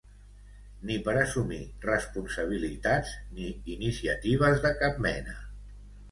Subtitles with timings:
[0.89, 5.37] Ni per assumir responsabilitats, ni iniciatives de cap mena.